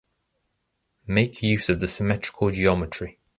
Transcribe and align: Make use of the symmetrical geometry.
Make 1.05 1.43
use 1.43 1.69
of 1.69 1.79
the 1.79 1.87
symmetrical 1.87 2.49
geometry. 2.49 3.19